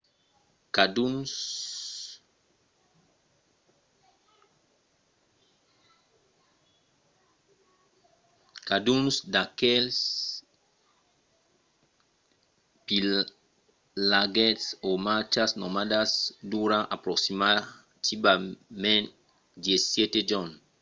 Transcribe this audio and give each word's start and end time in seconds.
cadun 8.67 9.05
d’aquestes 9.33 10.01
pilhatges 12.85 14.63
o 14.87 14.89
marchas 15.07 15.51
nomadas 15.61 16.11
dura 16.51 16.79
aproximativament 16.95 19.05
17 19.65 20.29
jorns 20.31 20.55